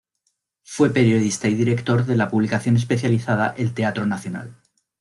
Fue 0.63 0.89
periodista 0.89 1.47
y 1.47 1.53
director 1.53 2.07
de 2.07 2.15
la 2.15 2.27
publicación 2.27 2.75
especializada 2.75 3.53
"El 3.55 3.75
Teatro 3.75 4.07
Nacional". 4.07 4.55